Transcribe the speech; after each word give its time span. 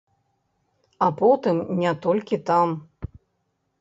А 1.07 1.11
потым 1.21 1.61
не 1.83 1.91
толькі 2.07 2.43
там. 2.51 2.67